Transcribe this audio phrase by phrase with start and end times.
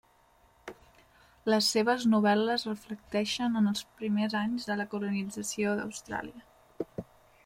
[1.53, 7.07] Les seves novel·les reflecteixen els primers anys de la colonització d’Austràlia.